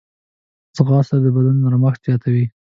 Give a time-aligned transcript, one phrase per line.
[0.75, 2.45] ځغاسته د بدن نرمښت زیاتوي